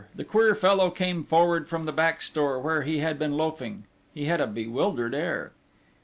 [0.15, 3.83] The queer fellow came forward from the back store, where he had been loafing:
[4.15, 5.51] he had a bewildered air.